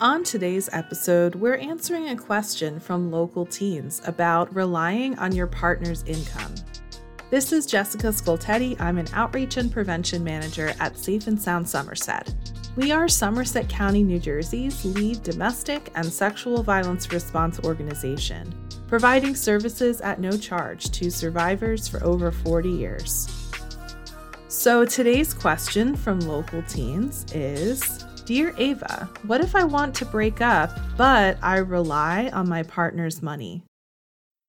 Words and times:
On 0.00 0.24
today's 0.24 0.70
episode, 0.72 1.34
we're 1.34 1.58
answering 1.58 2.08
a 2.08 2.16
question 2.16 2.80
from 2.80 3.10
local 3.10 3.44
teens 3.44 4.00
about 4.06 4.54
relying 4.54 5.18
on 5.18 5.30
your 5.32 5.46
partner's 5.46 6.02
income. 6.04 6.54
This 7.28 7.52
is 7.52 7.66
Jessica 7.66 8.06
Scoltetti. 8.06 8.80
I'm 8.80 8.96
an 8.96 9.08
outreach 9.12 9.58
and 9.58 9.70
prevention 9.70 10.24
manager 10.24 10.72
at 10.80 10.96
Safe 10.96 11.26
and 11.26 11.38
Sound 11.38 11.68
Somerset. 11.68 12.32
We 12.76 12.92
are 12.92 13.08
Somerset 13.08 13.68
County, 13.68 14.02
New 14.02 14.18
Jersey's 14.18 14.82
lead 14.86 15.22
domestic 15.22 15.90
and 15.94 16.06
sexual 16.06 16.62
violence 16.62 17.12
response 17.12 17.60
organization, 17.60 18.54
providing 18.88 19.34
services 19.34 20.00
at 20.00 20.18
no 20.18 20.30
charge 20.30 20.90
to 20.92 21.10
survivors 21.10 21.88
for 21.88 22.02
over 22.02 22.30
40 22.30 22.70
years. 22.70 23.28
So 24.48 24.86
today's 24.86 25.34
question 25.34 25.94
from 25.94 26.20
local 26.20 26.62
teens 26.62 27.26
is 27.34 28.06
Dear 28.30 28.54
Ava, 28.58 29.10
what 29.26 29.40
if 29.40 29.56
I 29.56 29.64
want 29.64 29.92
to 29.96 30.04
break 30.04 30.40
up, 30.40 30.70
but 30.96 31.36
I 31.42 31.56
rely 31.56 32.30
on 32.32 32.48
my 32.48 32.62
partner's 32.62 33.20
money? 33.20 33.64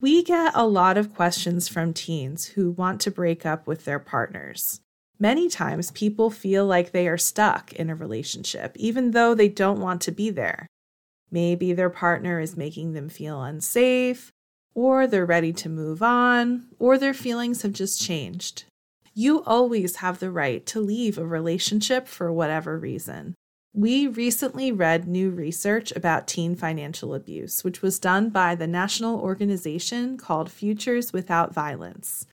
We 0.00 0.22
get 0.22 0.52
a 0.54 0.66
lot 0.66 0.96
of 0.96 1.14
questions 1.14 1.68
from 1.68 1.92
teens 1.92 2.46
who 2.46 2.70
want 2.70 3.02
to 3.02 3.10
break 3.10 3.44
up 3.44 3.66
with 3.66 3.84
their 3.84 3.98
partners. 3.98 4.80
Many 5.18 5.50
times, 5.50 5.90
people 5.90 6.30
feel 6.30 6.64
like 6.64 6.92
they 6.92 7.06
are 7.06 7.18
stuck 7.18 7.74
in 7.74 7.90
a 7.90 7.94
relationship, 7.94 8.74
even 8.78 9.10
though 9.10 9.34
they 9.34 9.50
don't 9.50 9.82
want 9.82 10.00
to 10.00 10.10
be 10.10 10.30
there. 10.30 10.66
Maybe 11.30 11.74
their 11.74 11.90
partner 11.90 12.40
is 12.40 12.56
making 12.56 12.94
them 12.94 13.10
feel 13.10 13.42
unsafe, 13.42 14.32
or 14.74 15.06
they're 15.06 15.26
ready 15.26 15.52
to 15.52 15.68
move 15.68 16.02
on, 16.02 16.68
or 16.78 16.96
their 16.96 17.12
feelings 17.12 17.60
have 17.60 17.74
just 17.74 18.00
changed. 18.00 18.64
You 19.12 19.44
always 19.44 19.96
have 19.96 20.18
the 20.18 20.30
right 20.30 20.64
to 20.64 20.80
leave 20.80 21.18
a 21.18 21.26
relationship 21.26 22.08
for 22.08 22.32
whatever 22.32 22.78
reason. 22.78 23.34
We 23.76 24.06
recently 24.06 24.72
read 24.72 25.06
new 25.06 25.28
research 25.28 25.92
about 25.94 26.26
teen 26.26 26.56
financial 26.56 27.12
abuse, 27.12 27.62
which 27.62 27.82
was 27.82 27.98
done 27.98 28.30
by 28.30 28.54
the 28.54 28.66
national 28.66 29.20
organization 29.20 30.16
called 30.16 30.50
Futures 30.50 31.12
Without 31.12 31.52
Violence. 31.52 32.26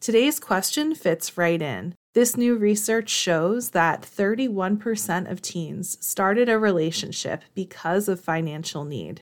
Today's 0.00 0.40
question 0.40 0.94
fits 0.94 1.36
right 1.36 1.60
in. 1.60 1.94
This 2.14 2.34
new 2.34 2.56
research 2.56 3.10
shows 3.10 3.72
that 3.72 4.00
31% 4.00 5.30
of 5.30 5.42
teens 5.42 5.98
started 6.00 6.48
a 6.48 6.58
relationship 6.58 7.42
because 7.54 8.08
of 8.08 8.18
financial 8.18 8.86
need. 8.86 9.20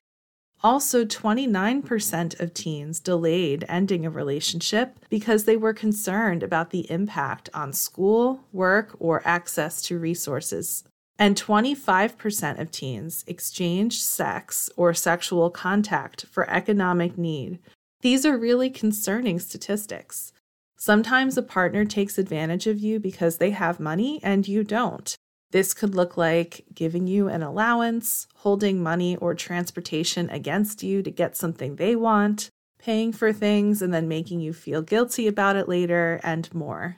Also, 0.62 1.04
29% 1.04 2.38
of 2.38 2.54
teens 2.54 3.00
delayed 3.00 3.64
ending 3.68 4.06
a 4.06 4.10
relationship 4.10 5.00
because 5.10 5.42
they 5.42 5.56
were 5.56 5.74
concerned 5.74 6.44
about 6.44 6.70
the 6.70 6.88
impact 6.88 7.50
on 7.52 7.72
school, 7.72 8.44
work, 8.52 8.94
or 9.00 9.26
access 9.26 9.82
to 9.82 9.98
resources 9.98 10.84
and 11.18 11.36
25% 11.36 12.60
of 12.60 12.70
teens 12.70 13.24
exchanged 13.26 14.02
sex 14.02 14.70
or 14.76 14.92
sexual 14.92 15.50
contact 15.50 16.26
for 16.26 16.48
economic 16.50 17.16
need. 17.16 17.58
These 18.00 18.26
are 18.26 18.36
really 18.36 18.68
concerning 18.68 19.38
statistics. 19.38 20.32
Sometimes 20.76 21.38
a 21.38 21.42
partner 21.42 21.84
takes 21.84 22.18
advantage 22.18 22.66
of 22.66 22.78
you 22.78 23.00
because 23.00 23.38
they 23.38 23.50
have 23.50 23.80
money 23.80 24.20
and 24.22 24.46
you 24.46 24.64
don't. 24.64 25.16
This 25.50 25.72
could 25.72 25.94
look 25.94 26.16
like 26.16 26.64
giving 26.74 27.06
you 27.06 27.28
an 27.28 27.42
allowance, 27.42 28.26
holding 28.34 28.82
money 28.82 29.16
or 29.16 29.34
transportation 29.34 30.28
against 30.30 30.82
you 30.82 31.00
to 31.02 31.10
get 31.10 31.36
something 31.36 31.76
they 31.76 31.94
want, 31.94 32.50
paying 32.78 33.12
for 33.12 33.32
things 33.32 33.80
and 33.80 33.94
then 33.94 34.08
making 34.08 34.40
you 34.40 34.52
feel 34.52 34.82
guilty 34.82 35.28
about 35.28 35.54
it 35.56 35.68
later, 35.68 36.20
and 36.24 36.52
more. 36.52 36.96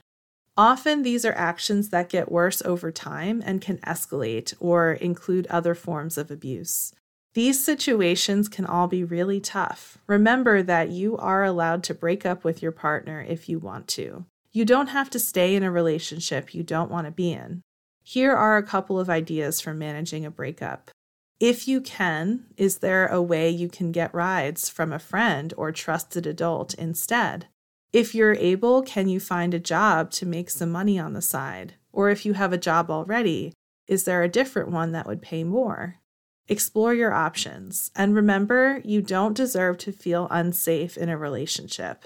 Often, 0.59 1.03
these 1.03 1.25
are 1.27 1.35
actions 1.35 1.91
that 1.91 2.09
get 2.09 2.33
worse 2.33 2.63
over 2.63 2.91
time 2.91 3.43
and 3.45 3.61
can 3.61 3.77
escalate 3.79 4.55
or 4.59 4.93
include 4.93 5.47
other 5.49 5.75
forms 5.75 6.17
of 6.17 6.31
abuse. 6.31 6.95
These 7.35 7.63
situations 7.63 8.49
can 8.49 8.65
all 8.65 8.89
be 8.89 9.05
really 9.05 9.41
tough. 9.41 9.99
Remember 10.07 10.63
that 10.63 10.89
you 10.89 11.19
are 11.19 11.45
allowed 11.45 11.83
to 11.85 11.95
break 11.95 12.25
up 12.25 12.45
with 12.45 12.63
your 12.63 12.73
partner 12.73 13.21
if 13.21 13.47
you 13.47 13.59
want 13.59 13.89
to. 13.89 14.25
You 14.53 14.65
don't 14.65 14.87
have 14.87 15.11
to 15.11 15.19
stay 15.19 15.55
in 15.55 15.63
a 15.63 15.71
relationship 15.71 16.55
you 16.55 16.63
don't 16.63 16.91
want 16.91 17.07
to 17.07 17.11
be 17.11 17.33
in. 17.33 17.61
Here 18.03 18.35
are 18.35 18.57
a 18.57 18.63
couple 18.63 18.99
of 18.99 19.11
ideas 19.11 19.61
for 19.61 19.75
managing 19.75 20.25
a 20.25 20.31
breakup. 20.31 20.91
If 21.39 21.69
you 21.69 21.83
can, 21.83 22.47
is 22.57 22.79
there 22.79 23.07
a 23.09 23.21
way 23.21 23.51
you 23.51 23.69
can 23.69 23.93
get 23.93 24.15
rides 24.15 24.71
from 24.71 24.91
a 24.91 24.99
friend 24.99 25.53
or 25.59 25.73
trusted 25.73 26.27
adult 26.27 26.73
instead? 26.73 27.49
If 27.97 28.15
you're 28.15 28.35
able, 28.35 28.83
can 28.83 29.09
you 29.09 29.19
find 29.19 29.55
a 29.55 29.59
job 29.59 30.11
to 30.11 30.27
make 30.27 30.51
some 30.51 30.71
money 30.71 30.99
on 30.99 31.15
the 31.15 31.23
side? 31.23 31.77
Or 31.93 32.11
if 32.11 32.27
you 32.27 32.35
have 32.35 32.53
a 32.53 32.59
job 32.59 32.91
already, 32.91 33.55
is 33.89 34.05
there 34.05 34.23
a 34.23 34.29
different 34.29 34.71
one 34.71 34.93
that 34.93 35.07
would 35.07 35.23
pay 35.23 35.45
more? 35.45 35.97
Explore 36.47 36.93
your 36.93 37.15
options. 37.15 37.91
And 37.97 38.15
remember, 38.15 38.83
you 38.85 39.01
don't 39.01 39.35
deserve 39.35 39.79
to 39.79 39.93
feel 39.93 40.29
unsafe 40.31 40.99
in 40.99 41.09
a 41.09 41.17
relationship. 41.17 42.05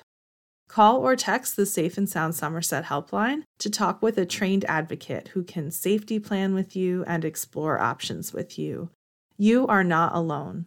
Call 0.69 0.99
or 0.99 1.17
text 1.17 1.57
the 1.57 1.67
Safe 1.67 1.99
and 1.99 2.09
Sound 2.09 2.37
Somerset 2.37 2.85
helpline 2.85 3.43
to 3.59 3.69
talk 3.69 4.01
with 4.01 4.17
a 4.17 4.25
trained 4.25 4.65
advocate 4.67 5.31
who 5.35 5.43
can 5.43 5.73
safety 5.73 6.21
plan 6.21 6.55
with 6.55 6.77
you 6.77 7.03
and 7.09 7.25
explore 7.25 7.81
options 7.81 8.33
with 8.33 8.57
you. 8.57 8.91
You 9.37 9.67
are 9.67 9.83
not 9.83 10.15
alone. 10.15 10.67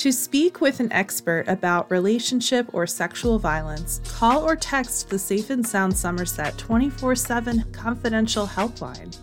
To 0.00 0.10
speak 0.10 0.60
with 0.62 0.80
an 0.80 0.90
expert 0.94 1.44
about 1.46 1.90
relationship 1.90 2.72
or 2.72 2.86
sexual 2.86 3.38
violence, 3.38 4.00
call 4.08 4.42
or 4.42 4.56
text 4.56 5.10
the 5.10 5.18
Safe 5.18 5.50
and 5.50 5.66
Sound 5.66 5.94
Somerset 5.94 6.56
24 6.56 7.14
7 7.14 7.70
confidential 7.72 8.46
helpline 8.46 9.14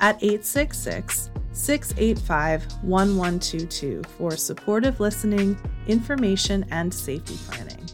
at 0.00 0.22
866 0.22 1.30
685 1.52 2.66
1122 2.82 4.02
for 4.18 4.36
supportive 4.36 5.00
listening, 5.00 5.58
information, 5.86 6.66
and 6.70 6.92
safety 6.92 7.38
planning. 7.48 7.88